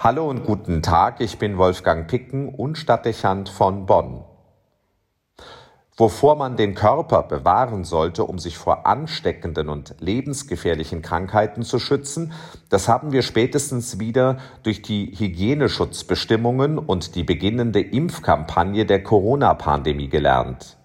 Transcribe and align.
Hallo 0.00 0.30
und 0.30 0.44
guten 0.44 0.80
Tag, 0.80 1.20
ich 1.20 1.38
bin 1.38 1.58
Wolfgang 1.58 2.06
Picken 2.06 2.54
und 2.54 2.78
Stadtdechant 2.78 3.48
von 3.48 3.84
Bonn. 3.86 4.22
Wovor 5.96 6.36
man 6.36 6.56
den 6.56 6.76
Körper 6.76 7.24
bewahren 7.24 7.82
sollte, 7.82 8.22
um 8.22 8.38
sich 8.38 8.58
vor 8.58 8.86
ansteckenden 8.86 9.68
und 9.68 9.96
lebensgefährlichen 9.98 11.02
Krankheiten 11.02 11.64
zu 11.64 11.80
schützen, 11.80 12.32
das 12.68 12.86
haben 12.86 13.10
wir 13.10 13.22
spätestens 13.22 13.98
wieder 13.98 14.38
durch 14.62 14.82
die 14.82 15.16
Hygieneschutzbestimmungen 15.18 16.78
und 16.78 17.16
die 17.16 17.24
beginnende 17.24 17.80
Impfkampagne 17.80 18.86
der 18.86 19.02
Corona-Pandemie 19.02 20.08
gelernt. 20.08 20.77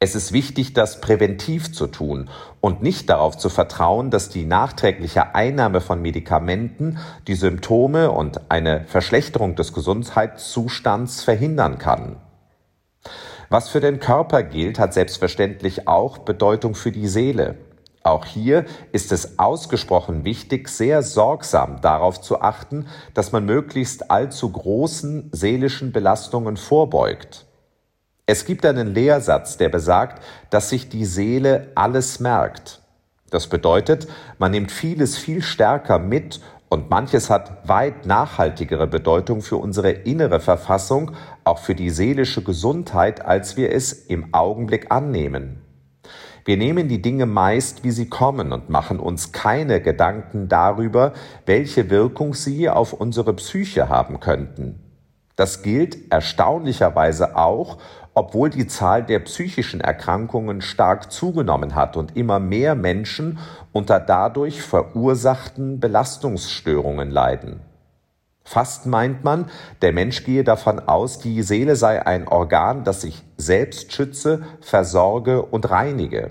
Es 0.00 0.14
ist 0.14 0.32
wichtig, 0.32 0.74
das 0.74 1.00
präventiv 1.00 1.72
zu 1.72 1.88
tun 1.88 2.30
und 2.60 2.82
nicht 2.82 3.10
darauf 3.10 3.36
zu 3.36 3.48
vertrauen, 3.48 4.10
dass 4.10 4.28
die 4.28 4.44
nachträgliche 4.44 5.34
Einnahme 5.34 5.80
von 5.80 6.00
Medikamenten 6.00 6.98
die 7.26 7.34
Symptome 7.34 8.12
und 8.12 8.48
eine 8.48 8.84
Verschlechterung 8.84 9.56
des 9.56 9.72
Gesundheitszustands 9.72 11.24
verhindern 11.24 11.78
kann. 11.78 12.16
Was 13.48 13.70
für 13.70 13.80
den 13.80 13.98
Körper 13.98 14.44
gilt, 14.44 14.78
hat 14.78 14.94
selbstverständlich 14.94 15.88
auch 15.88 16.18
Bedeutung 16.18 16.76
für 16.76 16.92
die 16.92 17.08
Seele. 17.08 17.56
Auch 18.04 18.24
hier 18.24 18.66
ist 18.92 19.10
es 19.10 19.40
ausgesprochen 19.40 20.24
wichtig, 20.24 20.68
sehr 20.68 21.02
sorgsam 21.02 21.80
darauf 21.80 22.20
zu 22.20 22.40
achten, 22.40 22.86
dass 23.14 23.32
man 23.32 23.44
möglichst 23.44 24.12
allzu 24.12 24.52
großen 24.52 25.30
seelischen 25.32 25.90
Belastungen 25.90 26.56
vorbeugt. 26.56 27.47
Es 28.30 28.44
gibt 28.44 28.66
einen 28.66 28.92
Lehrsatz, 28.92 29.56
der 29.56 29.70
besagt, 29.70 30.22
dass 30.50 30.68
sich 30.68 30.90
die 30.90 31.06
Seele 31.06 31.68
alles 31.74 32.20
merkt. 32.20 32.82
Das 33.30 33.46
bedeutet, 33.46 34.06
man 34.36 34.50
nimmt 34.50 34.70
vieles 34.70 35.16
viel 35.16 35.40
stärker 35.40 35.98
mit 35.98 36.42
und 36.68 36.90
manches 36.90 37.30
hat 37.30 37.66
weit 37.66 38.04
nachhaltigere 38.04 38.86
Bedeutung 38.86 39.40
für 39.40 39.56
unsere 39.56 39.92
innere 39.92 40.40
Verfassung, 40.40 41.12
auch 41.44 41.56
für 41.56 41.74
die 41.74 41.88
seelische 41.88 42.44
Gesundheit, 42.44 43.24
als 43.24 43.56
wir 43.56 43.72
es 43.72 43.94
im 43.94 44.34
Augenblick 44.34 44.92
annehmen. 44.92 45.62
Wir 46.44 46.58
nehmen 46.58 46.86
die 46.86 47.00
Dinge 47.00 47.24
meist, 47.24 47.82
wie 47.82 47.92
sie 47.92 48.10
kommen 48.10 48.52
und 48.52 48.68
machen 48.68 49.00
uns 49.00 49.32
keine 49.32 49.80
Gedanken 49.80 50.48
darüber, 50.48 51.14
welche 51.46 51.88
Wirkung 51.88 52.34
sie 52.34 52.68
auf 52.68 52.92
unsere 52.92 53.32
Psyche 53.32 53.88
haben 53.88 54.20
könnten. 54.20 54.84
Das 55.38 55.62
gilt 55.62 56.10
erstaunlicherweise 56.10 57.36
auch, 57.36 57.78
obwohl 58.14 58.50
die 58.50 58.66
Zahl 58.66 59.02
der 59.02 59.20
psychischen 59.20 59.80
Erkrankungen 59.80 60.60
stark 60.60 61.12
zugenommen 61.12 61.74
hat 61.74 61.96
und 61.96 62.16
immer 62.16 62.38
mehr 62.38 62.74
Menschen 62.74 63.38
unter 63.72 64.00
dadurch 64.00 64.62
verursachten 64.62 65.80
Belastungsstörungen 65.80 67.10
leiden. 67.10 67.60
Fast 68.44 68.86
meint 68.86 69.24
man, 69.24 69.50
der 69.82 69.92
Mensch 69.92 70.24
gehe 70.24 70.42
davon 70.42 70.80
aus, 70.80 71.18
die 71.18 71.42
Seele 71.42 71.76
sei 71.76 72.06
ein 72.06 72.26
Organ, 72.26 72.82
das 72.82 73.02
sich 73.02 73.22
selbst 73.36 73.92
schütze, 73.92 74.42
versorge 74.62 75.42
und 75.42 75.68
reinige. 75.68 76.30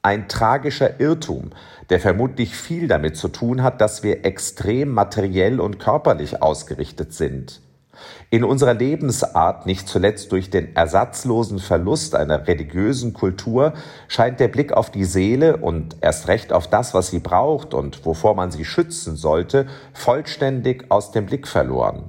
Ein 0.00 0.28
tragischer 0.28 1.00
Irrtum, 1.00 1.50
der 1.90 1.98
vermutlich 1.98 2.54
viel 2.54 2.86
damit 2.86 3.16
zu 3.16 3.26
tun 3.26 3.64
hat, 3.64 3.80
dass 3.80 4.04
wir 4.04 4.24
extrem 4.24 4.90
materiell 4.90 5.58
und 5.58 5.80
körperlich 5.80 6.40
ausgerichtet 6.40 7.12
sind. 7.12 7.60
In 8.30 8.44
unserer 8.44 8.74
Lebensart, 8.74 9.66
nicht 9.66 9.88
zuletzt 9.88 10.32
durch 10.32 10.50
den 10.50 10.76
ersatzlosen 10.76 11.58
Verlust 11.58 12.14
einer 12.14 12.46
religiösen 12.46 13.14
Kultur, 13.14 13.72
scheint 14.06 14.40
der 14.40 14.48
Blick 14.48 14.72
auf 14.72 14.90
die 14.90 15.04
Seele 15.04 15.56
und 15.56 15.96
erst 16.00 16.28
recht 16.28 16.52
auf 16.52 16.68
das, 16.68 16.94
was 16.94 17.08
sie 17.08 17.20
braucht 17.20 17.74
und 17.74 18.04
wovor 18.04 18.34
man 18.34 18.50
sie 18.50 18.64
schützen 18.64 19.16
sollte, 19.16 19.66
vollständig 19.92 20.90
aus 20.90 21.10
dem 21.12 21.26
Blick 21.26 21.48
verloren. 21.48 22.04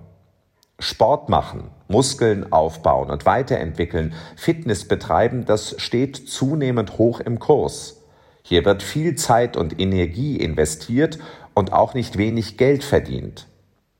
Sport 0.79 1.27
machen, 1.27 1.71
Muskeln 1.89 2.53
aufbauen 2.53 3.09
und 3.09 3.25
weiterentwickeln, 3.25 4.13
Fitness 4.37 4.87
betreiben, 4.87 5.45
das 5.45 5.75
steht 5.77 6.29
zunehmend 6.29 6.97
hoch 6.97 7.19
im 7.19 7.39
Kurs. 7.39 7.97
Hier 8.43 8.63
wird 8.63 8.81
viel 8.81 9.15
Zeit 9.15 9.57
und 9.57 9.79
Energie 9.79 10.37
investiert 10.37 11.19
und 11.53 11.73
auch 11.73 11.93
nicht 11.93 12.17
wenig 12.17 12.57
Geld 12.57 12.85
verdient. 12.85 13.48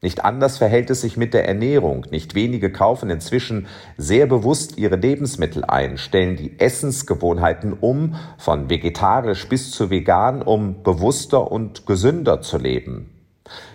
Nicht 0.01 0.23
anders 0.23 0.57
verhält 0.57 0.89
es 0.89 1.01
sich 1.01 1.17
mit 1.17 1.33
der 1.33 1.47
Ernährung. 1.47 2.05
Nicht 2.09 2.33
wenige 2.33 2.71
kaufen 2.71 3.09
inzwischen 3.09 3.67
sehr 3.97 4.27
bewusst 4.27 4.77
ihre 4.77 4.95
Lebensmittel 4.95 5.65
ein, 5.65 5.97
stellen 5.97 6.37
die 6.37 6.57
Essensgewohnheiten 6.57 7.73
um, 7.73 8.15
von 8.37 8.69
vegetarisch 8.69 9.49
bis 9.49 9.71
zu 9.71 9.89
vegan, 9.89 10.41
um 10.41 10.83
bewusster 10.83 11.51
und 11.51 11.85
gesünder 11.85 12.41
zu 12.41 12.57
leben. 12.57 13.09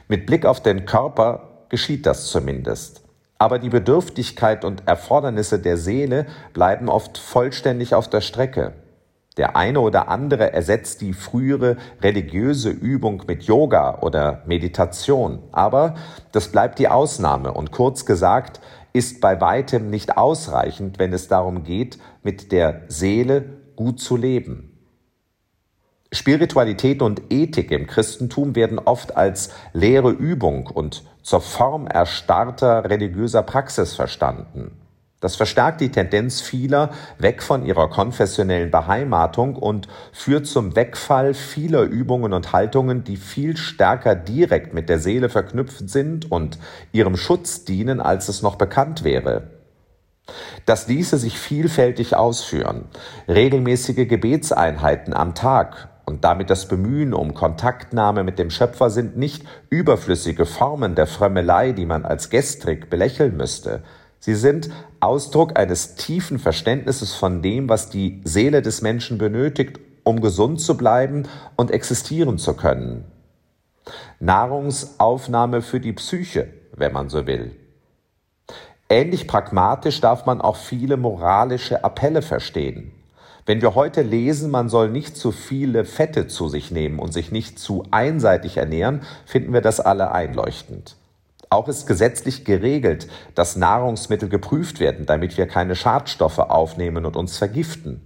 Mit 0.09 0.25
Blick 0.25 0.47
auf 0.47 0.63
den 0.63 0.87
Körper 0.87 1.67
geschieht 1.69 2.07
das 2.07 2.29
zumindest. 2.29 3.03
Aber 3.37 3.59
die 3.59 3.69
Bedürftigkeit 3.69 4.65
und 4.65 4.87
Erfordernisse 4.87 5.59
der 5.59 5.77
Seele 5.77 6.27
bleiben 6.55 6.89
oft 6.89 7.19
vollständig 7.19 7.95
auf 7.95 8.09
der 8.09 8.23
Strecke. 8.23 8.73
Der 9.37 9.56
eine 9.56 9.81
oder 9.81 10.09
andere 10.09 10.53
ersetzt 10.53 11.00
die 11.00 11.12
frühere 11.12 11.77
religiöse 12.00 12.71
Übung 12.71 13.25
mit 13.27 13.43
Yoga 13.45 13.99
oder 14.00 14.43
Meditation, 14.47 15.43
aber 15.50 15.97
das 16.31 16.49
bleibt 16.49 16.78
die 16.78 16.89
Ausnahme 16.89 17.53
und 17.53 17.72
kurz 17.72 18.06
gesagt 18.06 18.61
ist 18.93 19.21
bei 19.21 19.41
weitem 19.41 19.91
nicht 19.91 20.17
ausreichend, 20.17 21.00
wenn 21.00 21.12
es 21.12 21.27
darum 21.27 21.65
geht, 21.65 21.99
mit 22.22 22.53
der 22.53 22.83
Seele 22.87 23.45
gut 23.75 23.99
zu 23.99 24.17
leben. 24.17 24.71
Spiritualität 26.12 27.03
und 27.03 27.22
Ethik 27.31 27.72
im 27.72 27.89
Christentum 27.89 28.55
werden 28.55 28.78
oft 28.78 29.16
als 29.16 29.51
leere 29.72 30.11
Übung 30.11 30.69
und 30.69 31.03
zur 31.22 31.41
Form 31.41 31.89
erstarrter 31.89 32.89
religiöser 32.89 33.43
Praxis 33.43 33.95
verstanden. 33.95 34.84
Das 35.25 35.37
verstärkt 35.37 35.81
die 35.81 35.91
Tendenz 35.91 36.43
vieler 36.43 36.91
weg 37.17 37.43
von 37.43 37.65
ihrer 37.65 37.89
konfessionellen 37.89 38.71
Beheimatung 38.71 39.57
und 39.57 39.89
führt 40.12 40.47
zum 40.47 40.77
Wegfall 40.77 41.33
vieler 41.33 41.85
Übungen 41.85 42.35
und 42.35 42.53
Haltungen, 42.53 43.05
die 43.05 43.17
viel 43.17 43.57
stärker 43.57 44.17
direkt 44.17 44.75
mit 44.75 44.91
der 44.91 44.99
Seele 44.99 45.31
verknüpft 45.31 45.89
sind 45.89 46.31
und 46.31 46.59
ihrem 46.93 47.17
Schutz 47.17 47.65
dienen, 47.65 48.03
als 48.03 48.29
es 48.29 48.43
noch 48.43 48.57
bekannt 48.57 49.03
wäre. 49.03 49.45
Das 50.67 50.89
ließe 50.89 51.17
sich 51.17 51.39
vielfältig 51.39 52.15
ausführen. 52.15 52.84
Regelmäßige 53.27 54.07
Gebetseinheiten 54.07 55.15
am 55.15 55.34
Tag 55.34 55.89
und 56.05 56.25
damit 56.25 56.51
das 56.51 56.69
Bemühen 56.69 57.15
um 57.15 57.33
Kontaktnahme 57.33 58.25
mit 58.25 58.39
dem 58.39 58.51
Schöpfer 58.51 58.91
sind 58.91 59.17
nicht 59.17 59.47
überflüssige 59.71 60.45
Formen 60.45 60.95
der 60.95 61.07
Frömmelei, 61.07 61.73
die 61.73 61.87
man 61.87 62.05
als 62.05 62.29
gestrig 62.29 62.91
belächeln 62.91 63.39
müsste. 63.39 63.83
Sie 64.25 64.34
sind 64.34 64.71
Ausdruck 65.04 65.59
eines 65.59 65.97
tiefen 65.97 66.38
Verständnisses 66.38 67.15
von 67.15 67.42
dem, 67.42 67.69
was 67.69 67.91
die 67.91 68.22
Seele 68.25 68.62
des 68.62 68.82
Menschen 68.82 69.19
benötigt, 69.19 69.78
um 70.03 70.20
gesund 70.20 70.60
zu 70.60 70.76
bleiben 70.76 71.28
und 71.56 71.70
existieren 71.70 72.38
zu 72.38 72.54
können. 72.54 73.04
Nahrungsaufnahme 74.19 75.62
für 75.62 75.81
die 75.81 75.92
Psyche, 75.92 76.48
wenn 76.75 76.92
man 76.92 77.10
so 77.10 77.26
will. 77.26 77.54
Ähnlich 78.88 79.26
pragmatisch 79.26 80.00
darf 80.00 80.26
man 80.26 80.41
auch 80.41 80.56
viele 80.56 80.97
moralische 80.97 81.84
Appelle 81.84 82.22
verstehen. 82.22 82.92
Wenn 83.47 83.60
wir 83.60 83.75
heute 83.75 84.00
lesen, 84.00 84.50
man 84.50 84.71
soll 84.71 84.88
nicht 84.88 85.19
zu 85.19 85.32
viele 85.32 85.84
Fette 85.84 86.28
zu 86.28 86.48
sich 86.48 86.71
nehmen 86.71 86.98
und 86.98 87.12
sich 87.12 87.31
nicht 87.31 87.59
zu 87.59 87.84
einseitig 87.91 88.56
ernähren, 88.56 89.03
finden 89.26 89.53
wir 89.53 89.60
das 89.60 89.81
alle 89.81 90.12
einleuchtend. 90.12 90.97
Auch 91.54 91.69
ist 91.69 91.87
gesetzlich 91.87 92.44
geregelt, 92.44 93.06
dass 93.37 93.54
Nahrungsmittel 93.54 94.28
geprüft 94.28 94.81
werden, 94.81 95.06
damit 95.06 95.38
wir 95.38 95.47
keine 95.47 95.76
Schadstoffe 95.76 96.41
aufnehmen 96.41 97.06
und 97.06 97.15
uns 97.15 97.38
vergiften. 97.38 98.00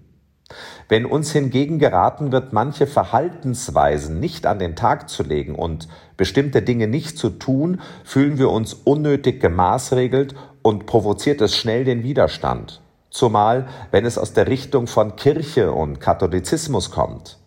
Wenn 0.87 1.07
uns 1.07 1.33
hingegen 1.33 1.79
geraten 1.79 2.31
wird, 2.31 2.53
manche 2.53 2.87
Verhaltensweisen 2.87 4.21
nicht 4.21 4.45
an 4.45 4.59
den 4.59 4.77
Tag 4.77 5.09
zu 5.09 5.23
legen 5.23 5.55
und 5.55 5.89
bestimmte 6.19 6.61
Dinge 6.61 6.89
nicht 6.89 7.17
zu 7.17 7.31
tun, 7.31 7.81
fühlen 8.05 8.37
wir 8.37 8.51
uns 8.51 8.75
unnötig 8.75 9.41
gemaßregelt 9.41 10.35
und 10.61 10.85
provoziert 10.85 11.41
es 11.41 11.57
schnell 11.57 11.85
den 11.85 12.03
Widerstand. 12.03 12.83
Zumal, 13.09 13.67
wenn 13.91 14.05
es 14.05 14.19
aus 14.19 14.35
der 14.35 14.49
Richtung 14.49 14.87
von 14.87 15.17
Kirche 15.17 15.73
und 15.73 16.03
Katholizismus 16.03 16.91
kommt 16.91 17.39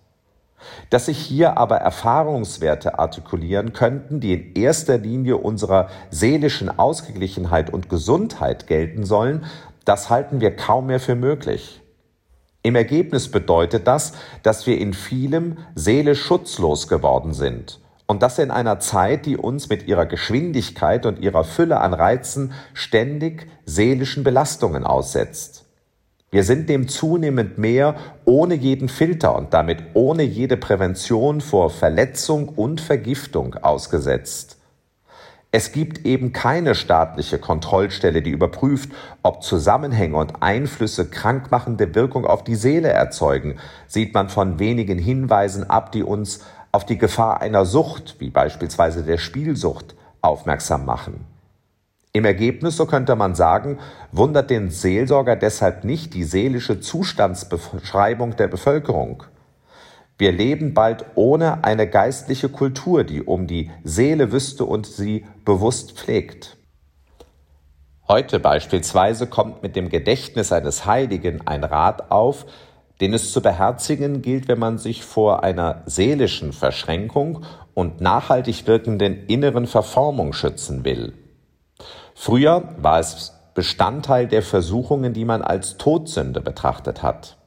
dass 0.90 1.08
sich 1.08 1.18
hier 1.18 1.58
aber 1.58 1.78
Erfahrungswerte 1.78 3.00
artikulieren 3.00 3.74
könnten, 3.74 4.20
die 4.20 4.34
in 4.34 4.54
erster 4.56 4.98
Linie 4.98 5.38
unserer 5.38 5.90
seelischen 6.10 6.78
Ausgeglichenheit 6.78 7.72
und 7.72 7.90
Gesundheit 7.90 8.68
gelten 8.68 9.06
sollen, 9.06 9.46
das 9.86 10.10
halten 10.10 10.42
wir 10.42 10.56
kaum 10.56 10.88
mehr 10.88 11.00
für 11.00 11.16
möglich. 11.16 11.82
Im 12.64 12.76
Ergebnis 12.76 13.32
bedeutet 13.32 13.88
das, 13.88 14.14
dass 14.44 14.68
wir 14.68 14.78
in 14.78 14.94
vielem 14.94 15.58
seelisch 15.74 16.22
schutzlos 16.22 16.88
geworden 16.88 17.34
sind. 17.34 17.80
Und 18.06 18.22
das 18.22 18.40
in 18.40 18.52
einer 18.52 18.80
Zeit, 18.80 19.26
die 19.26 19.38
uns 19.38 19.70
mit 19.70 19.88
ihrer 19.88 20.06
Geschwindigkeit 20.06 21.06
und 21.06 21.18
ihrer 21.20 21.44
Fülle 21.44 21.80
an 21.80 21.94
Reizen 21.94 22.54
ständig 22.74 23.48
seelischen 23.66 24.24
Belastungen 24.24 24.84
aussetzt. 24.84 25.66
Wir 26.34 26.46
sind 26.46 26.70
dem 26.70 26.88
zunehmend 26.88 27.58
mehr 27.58 27.96
ohne 28.24 28.54
jeden 28.54 28.88
Filter 28.88 29.36
und 29.36 29.54
damit 29.54 29.80
ohne 29.96 30.24
jede 30.24 30.56
Prävention 30.56 31.42
vor 31.42 31.70
Verletzung 31.70 32.48
und 32.48 32.80
Vergiftung 32.80 33.56
ausgesetzt. 33.56 34.58
Es 35.52 35.74
gibt 35.74 36.06
eben 36.06 36.32
keine 36.32 36.74
staatliche 36.74 37.38
Kontrollstelle, 37.38 38.22
die 38.22 38.30
überprüft, 38.30 38.92
ob 39.22 39.44
Zusammenhänge 39.44 40.16
und 40.16 40.42
Einflüsse 40.42 41.10
krankmachende 41.10 41.94
Wirkung 41.94 42.26
auf 42.26 42.46
die 42.46 42.56
Seele 42.56 42.88
erzeugen, 42.88 43.58
sieht 43.86 44.14
man 44.14 44.30
von 44.30 44.58
wenigen 44.58 44.98
Hinweisen 44.98 45.70
ab, 45.70 45.92
die 45.92 46.04
uns 46.04 46.46
auf 46.72 46.86
die 46.86 46.98
Gefahr 46.98 47.42
einer 47.42 47.66
Sucht, 47.66 48.16
wie 48.20 48.30
beispielsweise 48.30 49.04
der 49.04 49.18
Spielsucht, 49.18 49.96
aufmerksam 50.22 50.86
machen. 50.86 51.26
Im 52.14 52.26
Ergebnis, 52.26 52.76
so 52.76 52.86
könnte 52.86 53.16
man 53.16 53.36
sagen, 53.36 53.80
wundert 54.12 54.50
den 54.50 54.70
Seelsorger 54.70 55.38
deshalb 55.38 55.86
nicht 55.86 56.14
die 56.14 56.26
seelische 56.26 56.82
Zustandsbeschreibung 56.82 58.36
der 58.36 58.50
Bevölkerung. 58.50 59.24
Wir 60.18 60.34
leben 60.34 60.74
bald 60.74 61.06
ohne 61.16 61.64
eine 61.64 61.88
geistliche 61.88 62.50
Kultur, 62.50 63.06
die 63.06 63.24
um 63.24 63.48
die 63.48 63.72
Seele 63.84 64.34
wüsste 64.34 64.66
und 64.66 64.86
sie 64.86 65.26
bewusst 65.46 65.94
pflegt. 65.94 66.58
Heute 68.10 68.40
beispielsweise 68.40 69.26
kommt 69.28 69.64
mit 69.64 69.78
dem 69.78 69.88
Gedächtnis 69.88 70.52
eines 70.52 70.86
Heiligen 70.86 71.48
ein 71.48 71.64
Rat 71.64 72.12
auf, 72.12 72.46
den 73.00 73.14
es 73.14 73.32
zu 73.32 73.42
beherzigen 73.42 74.22
gilt, 74.22 74.50
wenn 74.50 74.60
man 74.60 74.78
sich 74.78 75.06
vor 75.06 75.44
einer 75.44 75.82
seelischen 75.86 76.52
Verschränkung 76.52 77.46
und 77.74 78.02
nachhaltig 78.02 78.68
wirkenden 78.68 79.26
inneren 79.28 79.66
Verformung 79.66 80.34
schützen 80.34 80.84
will. 80.84 81.14
Früher 82.24 82.76
war 82.78 83.00
es 83.00 83.34
Bestandteil 83.56 84.28
der 84.28 84.44
Versuchungen, 84.44 85.12
die 85.12 85.26
man 85.26 85.42
als 85.42 85.78
Todsünde 85.78 86.40
betrachtet 86.40 87.02
hat. 87.02 87.38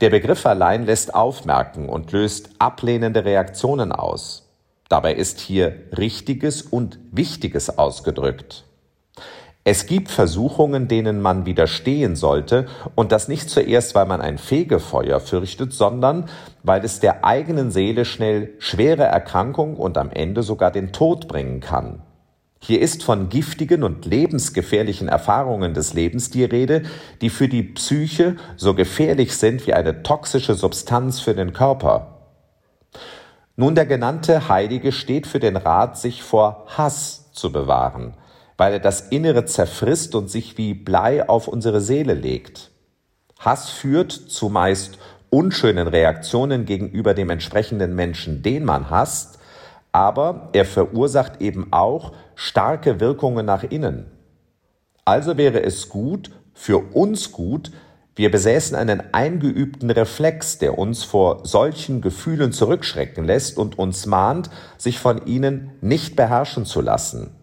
Der 0.00 0.08
Begriff 0.08 0.46
allein 0.46 0.86
lässt 0.86 1.14
aufmerken 1.14 1.90
und 1.90 2.10
löst 2.10 2.48
ablehnende 2.58 3.26
Reaktionen 3.26 3.92
aus. 3.92 4.48
Dabei 4.88 5.12
ist 5.12 5.40
hier 5.40 5.74
Richtiges 5.94 6.62
und 6.62 6.98
Wichtiges 7.12 7.76
ausgedrückt. 7.76 8.64
Es 9.62 9.84
gibt 9.84 10.10
Versuchungen, 10.10 10.88
denen 10.88 11.20
man 11.20 11.44
widerstehen 11.44 12.16
sollte, 12.16 12.68
und 12.94 13.12
das 13.12 13.28
nicht 13.28 13.50
zuerst, 13.50 13.94
weil 13.94 14.06
man 14.06 14.22
ein 14.22 14.38
Fegefeuer 14.38 15.20
fürchtet, 15.20 15.74
sondern 15.74 16.30
weil 16.62 16.82
es 16.82 16.98
der 17.00 17.26
eigenen 17.26 17.70
Seele 17.70 18.06
schnell 18.06 18.54
schwere 18.58 19.04
Erkrankung 19.04 19.76
und 19.76 19.98
am 19.98 20.10
Ende 20.10 20.42
sogar 20.42 20.70
den 20.70 20.94
Tod 20.94 21.28
bringen 21.28 21.60
kann. 21.60 22.00
Hier 22.58 22.80
ist 22.80 23.02
von 23.02 23.28
giftigen 23.28 23.82
und 23.82 24.06
lebensgefährlichen 24.06 25.08
Erfahrungen 25.08 25.74
des 25.74 25.94
Lebens 25.94 26.30
die 26.30 26.44
Rede, 26.44 26.82
die 27.20 27.30
für 27.30 27.48
die 27.48 27.62
Psyche 27.62 28.36
so 28.56 28.74
gefährlich 28.74 29.36
sind 29.36 29.66
wie 29.66 29.74
eine 29.74 30.02
toxische 30.02 30.54
Substanz 30.54 31.20
für 31.20 31.34
den 31.34 31.52
Körper. 31.52 32.16
Nun, 33.56 33.74
der 33.74 33.86
genannte 33.86 34.48
Heilige 34.48 34.92
steht 34.92 35.26
für 35.26 35.38
den 35.38 35.56
Rat, 35.56 35.98
sich 35.98 36.22
vor 36.22 36.66
Hass 36.68 37.32
zu 37.32 37.52
bewahren, 37.52 38.14
weil 38.56 38.74
er 38.74 38.80
das 38.80 39.00
Innere 39.00 39.44
zerfrisst 39.44 40.14
und 40.14 40.28
sich 40.28 40.58
wie 40.58 40.74
Blei 40.74 41.28
auf 41.28 41.48
unsere 41.48 41.80
Seele 41.80 42.14
legt. 42.14 42.70
Hass 43.38 43.70
führt 43.70 44.12
zumeist 44.12 44.98
unschönen 45.30 45.88
Reaktionen 45.88 46.64
gegenüber 46.64 47.14
dem 47.14 47.30
entsprechenden 47.30 47.94
Menschen, 47.94 48.42
den 48.42 48.64
man 48.64 48.90
hasst, 48.90 49.38
aber 49.96 50.50
er 50.52 50.66
verursacht 50.66 51.40
eben 51.40 51.72
auch 51.72 52.12
starke 52.34 53.00
Wirkungen 53.00 53.46
nach 53.46 53.62
innen. 53.62 54.10
Also 55.06 55.38
wäre 55.38 55.62
es 55.62 55.88
gut, 55.88 56.32
für 56.52 56.94
uns 56.94 57.32
gut, 57.32 57.70
wir 58.14 58.30
besäßen 58.30 58.76
einen 58.76 59.14
eingeübten 59.14 59.88
Reflex, 59.90 60.58
der 60.58 60.76
uns 60.76 61.02
vor 61.02 61.46
solchen 61.46 62.02
Gefühlen 62.02 62.52
zurückschrecken 62.52 63.24
lässt 63.24 63.56
und 63.56 63.78
uns 63.78 64.04
mahnt, 64.04 64.50
sich 64.76 64.98
von 64.98 65.24
ihnen 65.24 65.70
nicht 65.80 66.14
beherrschen 66.14 66.66
zu 66.66 66.82
lassen. 66.82 67.34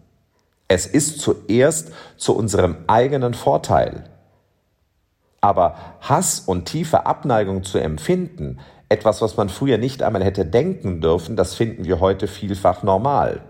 Es 0.68 0.86
ist 0.86 1.20
zuerst 1.20 1.90
zu 2.16 2.36
unserem 2.36 2.76
eigenen 2.86 3.34
Vorteil. 3.34 4.04
Aber 5.40 5.74
Hass 6.00 6.38
und 6.38 6.66
tiefe 6.66 7.04
Abneigung 7.04 7.64
zu 7.64 7.78
empfinden, 7.78 8.60
etwas, 8.88 9.22
was 9.22 9.36
man 9.36 9.48
früher 9.48 9.78
nicht 9.78 10.02
einmal 10.02 10.24
hätte 10.24 10.44
denken 10.44 11.00
dürfen, 11.00 11.36
das 11.36 11.54
finden 11.54 11.84
wir 11.84 12.00
heute 12.00 12.28
vielfach 12.28 12.82
normal. 12.82 13.40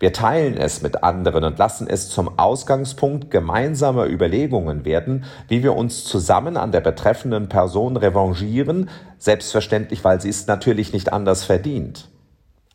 Wir 0.00 0.12
teilen 0.12 0.56
es 0.56 0.80
mit 0.80 1.02
anderen 1.02 1.42
und 1.42 1.58
lassen 1.58 1.88
es 1.88 2.08
zum 2.08 2.38
Ausgangspunkt 2.38 3.32
gemeinsamer 3.32 4.06
Überlegungen 4.06 4.84
werden, 4.84 5.24
wie 5.48 5.64
wir 5.64 5.74
uns 5.74 6.04
zusammen 6.04 6.56
an 6.56 6.70
der 6.70 6.80
betreffenden 6.80 7.48
Person 7.48 7.96
revanchieren, 7.96 8.90
selbstverständlich, 9.18 10.04
weil 10.04 10.20
sie 10.20 10.28
es 10.28 10.46
natürlich 10.46 10.92
nicht 10.92 11.12
anders 11.12 11.42
verdient. 11.42 12.08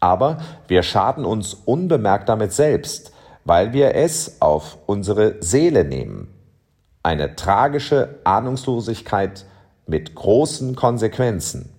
Aber 0.02 0.40
wir 0.68 0.84
schaden 0.84 1.24
uns 1.24 1.54
unbemerkt 1.54 2.28
damit 2.28 2.52
selbst, 2.52 3.14
weil 3.46 3.72
wir 3.72 3.96
es 3.96 4.42
auf 4.42 4.78
unsere 4.86 5.42
Seele 5.42 5.86
nehmen. 5.86 6.28
Eine 7.04 7.36
tragische 7.38 8.20
Ahnungslosigkeit 8.26 9.46
mit 9.88 10.14
großen 10.14 10.76
Konsequenzen. 10.76 11.73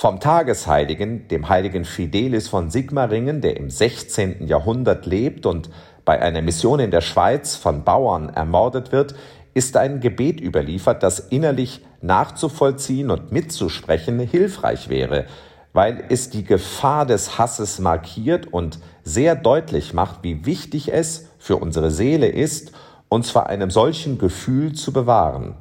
Vom 0.00 0.18
Tagesheiligen, 0.18 1.28
dem 1.28 1.50
heiligen 1.50 1.84
Fidelis 1.84 2.48
von 2.48 2.70
Sigmaringen, 2.70 3.42
der 3.42 3.58
im 3.58 3.68
16. 3.68 4.46
Jahrhundert 4.46 5.04
lebt 5.04 5.44
und 5.44 5.68
bei 6.06 6.22
einer 6.22 6.40
Mission 6.40 6.80
in 6.80 6.90
der 6.90 7.02
Schweiz 7.02 7.54
von 7.54 7.84
Bauern 7.84 8.30
ermordet 8.30 8.92
wird, 8.92 9.14
ist 9.52 9.76
ein 9.76 10.00
Gebet 10.00 10.40
überliefert, 10.40 11.02
das 11.02 11.18
innerlich 11.18 11.84
nachzuvollziehen 12.00 13.10
und 13.10 13.30
mitzusprechen 13.30 14.18
hilfreich 14.20 14.88
wäre, 14.88 15.26
weil 15.74 16.02
es 16.08 16.30
die 16.30 16.44
Gefahr 16.44 17.04
des 17.04 17.36
Hasses 17.36 17.78
markiert 17.78 18.50
und 18.50 18.78
sehr 19.02 19.36
deutlich 19.36 19.92
macht, 19.92 20.20
wie 20.22 20.46
wichtig 20.46 20.90
es 20.90 21.28
für 21.38 21.56
unsere 21.56 21.90
Seele 21.90 22.28
ist, 22.28 22.72
uns 23.10 23.30
vor 23.30 23.48
einem 23.48 23.70
solchen 23.70 24.16
Gefühl 24.16 24.72
zu 24.72 24.94
bewahren. 24.94 25.56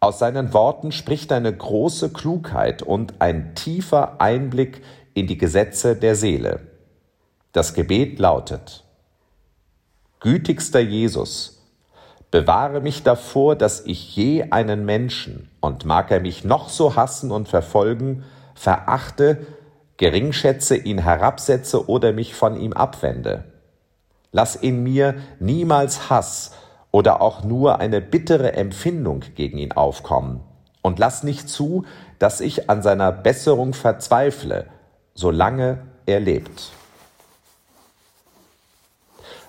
Aus 0.00 0.18
seinen 0.18 0.52
Worten 0.52 0.92
spricht 0.92 1.32
eine 1.32 1.54
große 1.54 2.12
Klugheit 2.12 2.82
und 2.82 3.14
ein 3.20 3.54
tiefer 3.54 4.20
Einblick 4.20 4.82
in 5.14 5.26
die 5.26 5.38
Gesetze 5.38 5.96
der 5.96 6.14
Seele. 6.14 6.60
Das 7.52 7.72
Gebet 7.72 8.18
lautet 8.18 8.84
Gütigster 10.20 10.80
Jesus, 10.80 11.62
bewahre 12.30 12.80
mich 12.80 13.02
davor, 13.02 13.56
dass 13.56 13.86
ich 13.86 14.16
je 14.16 14.50
einen 14.50 14.84
Menschen, 14.84 15.50
und 15.60 15.84
mag 15.84 16.10
er 16.10 16.20
mich 16.20 16.44
noch 16.44 16.68
so 16.68 16.96
hassen 16.96 17.30
und 17.30 17.48
verfolgen, 17.48 18.24
verachte, 18.54 19.46
geringschätze, 19.96 20.76
ihn 20.76 20.98
herabsetze 20.98 21.88
oder 21.88 22.12
mich 22.12 22.34
von 22.34 22.58
ihm 22.58 22.72
abwende. 22.72 23.44
Lass 24.32 24.56
in 24.56 24.82
mir 24.82 25.14
niemals 25.38 26.10
Hass 26.10 26.52
oder 26.96 27.20
auch 27.20 27.44
nur 27.44 27.78
eine 27.78 28.00
bittere 28.00 28.54
Empfindung 28.54 29.22
gegen 29.34 29.58
ihn 29.58 29.72
aufkommen. 29.72 30.40
Und 30.80 30.98
lass 30.98 31.24
nicht 31.24 31.46
zu, 31.46 31.84
dass 32.18 32.40
ich 32.40 32.70
an 32.70 32.80
seiner 32.80 33.12
Besserung 33.12 33.74
verzweifle, 33.74 34.64
solange 35.12 35.82
er 36.06 36.20
lebt. 36.20 36.72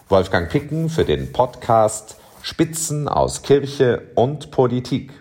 Wolfgang 0.10 0.50
Picken 0.50 0.90
für 0.90 1.06
den 1.06 1.32
Podcast 1.32 2.18
Spitzen 2.42 3.08
aus 3.08 3.44
Kirche 3.44 4.02
und 4.16 4.52
Politik. 4.52 5.14